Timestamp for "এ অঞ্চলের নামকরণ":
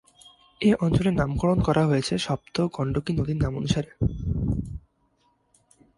0.61-1.59